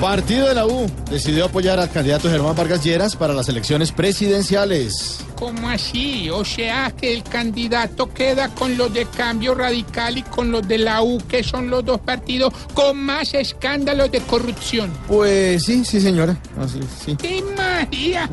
[0.00, 5.20] Partido de la U decidió apoyar al candidato Germán Vargas Lleras para las elecciones presidenciales.
[5.34, 6.30] ¿Cómo así?
[6.30, 10.78] O sea que el candidato queda con los de Cambio Radical y con los de
[10.78, 14.90] la U, que son los dos partidos con más escándalos de corrupción.
[15.06, 16.34] Pues sí, sí señora.
[16.58, 17.16] Así, sí.
[17.16, 18.28] ¡Qué María!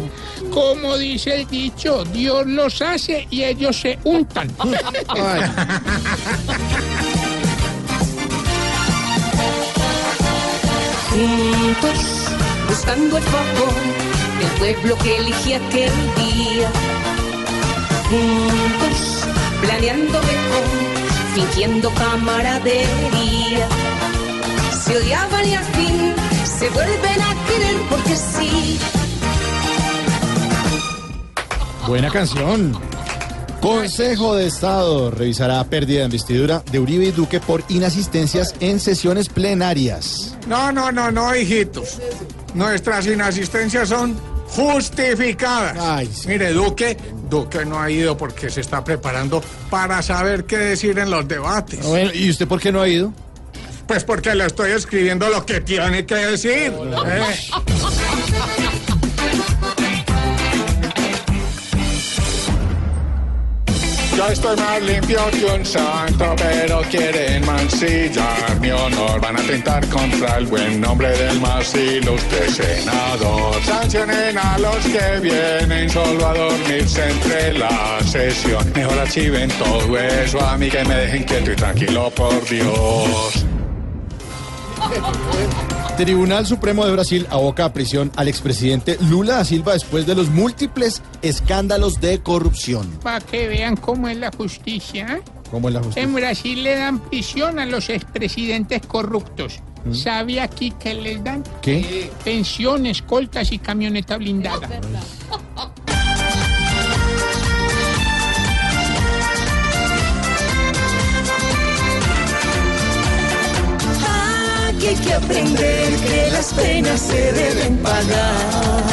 [0.51, 4.49] Como dice el dicho, Dios los hace y ellos se untan.
[5.09, 5.41] Ay,
[11.17, 12.29] juntos,
[12.67, 13.73] buscando el favor
[14.39, 16.69] del pueblo que elige aquel día.
[18.09, 19.25] Juntos,
[19.61, 20.67] planeando mejor,
[21.33, 23.67] fingiendo camaradería.
[24.83, 26.13] Se odiaban y al fin
[26.45, 28.79] se vuelven a querer porque sí.
[31.87, 32.77] buena canción.
[33.67, 39.27] Consejo de Estado revisará pérdida de investidura de Uribe y Duque por inasistencias en sesiones
[39.27, 40.37] plenarias.
[40.47, 41.99] No, no, no, no, hijitos.
[42.53, 45.77] Nuestras inasistencias son justificadas.
[45.81, 46.29] Ay, sí.
[46.29, 46.95] Mire, Duque,
[47.29, 51.85] Duque no ha ido porque se está preparando para saber qué decir en los debates.
[51.85, 53.11] Bueno, ¿y usted por qué no ha ido?
[53.85, 56.71] Pues porque le estoy escribiendo lo que tiene que decir.
[57.05, 57.35] Eh.
[64.31, 69.21] Estoy más limpio que un santo, pero quieren mancillar mi honor.
[69.21, 73.63] Van a atentar contra el buen nombre del más ilustre senador.
[73.63, 78.69] Sancionen a los que vienen solo a dormirse entre la sesión.
[78.75, 83.45] Mejor archiven todo eso a mí que me dejen quieto y tranquilo, por Dios.
[85.97, 90.29] Tribunal Supremo de Brasil aboca a prisión al expresidente Lula da Silva después de los
[90.29, 92.87] múltiples escándalos de corrupción.
[93.01, 95.17] Para que vean cómo es la justicia.
[95.17, 95.21] ¿eh?
[95.49, 96.03] Como en la justicia.
[96.03, 99.59] En Brasil le dan prisión a los expresidentes corruptos.
[99.91, 101.43] ¿Sabe aquí que les dan?
[101.63, 102.11] ¿Qué?
[102.23, 104.67] Pensión, escoltas y camioneta blindada.
[104.67, 105.76] Aquí
[115.17, 118.83] aprender que las penas se deben pagar.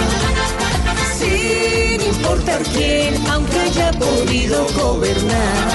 [1.19, 5.69] Sin importar quién, aunque haya podido gobernar.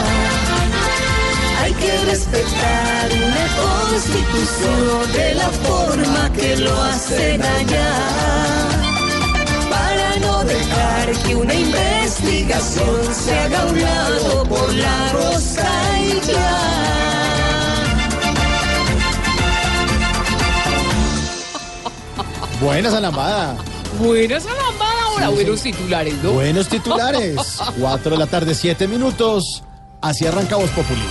[1.62, 7.94] Hay que respetar una constitución de la forma que lo hacen allá.
[9.70, 15.72] Para no dejar que una investigación se haga a un lado por la rosca
[16.02, 17.19] y ya.
[22.62, 23.56] Buena esa lambada.
[23.98, 26.32] Buena esa lambada ahora, buenos titulares, ¿no?
[26.32, 27.36] Buenos titulares.
[27.80, 29.64] 4 de la tarde, 7 minutos.
[30.02, 31.02] Así arranca Voz Populi.